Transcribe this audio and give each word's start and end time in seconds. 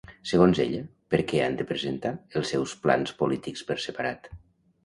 Segons 0.27 0.61
ella, 0.63 0.79
per 1.15 1.19
què 1.31 1.43
han 1.49 1.59
de 1.59 1.67
presentar 1.73 2.13
els 2.41 2.55
seus 2.55 2.75
plans 2.87 3.15
polítics 3.23 3.69
per 3.69 3.81
separat? 3.89 4.33